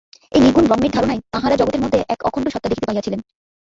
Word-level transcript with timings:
এই 0.31 0.41
নির্গুণ 0.41 0.65
ব্রহ্মের 0.67 0.91
ধারণায় 0.91 1.21
তাঁহারা 1.33 1.55
জগতের 1.55 1.81
মধ্যে 1.81 1.99
এক 2.09 2.19
অখণ্ড 2.23 2.47
সত্তা 2.49 2.69
দেখিতে 2.69 2.87
পাইয়াছিলেন। 2.87 3.19